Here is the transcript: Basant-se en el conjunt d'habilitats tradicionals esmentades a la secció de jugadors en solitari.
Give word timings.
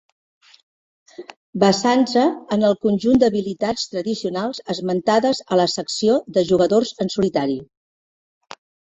Basant-se 1.63 2.23
en 2.55 2.65
el 2.69 2.73
conjunt 2.85 3.21
d'habilitats 3.23 3.83
tradicionals 3.91 4.63
esmentades 4.75 5.43
a 5.45 5.59
la 5.61 5.69
secció 5.75 6.17
de 6.39 6.45
jugadors 6.53 6.95
en 7.07 7.13
solitari. 7.19 7.61